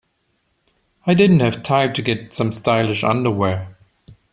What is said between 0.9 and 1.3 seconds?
I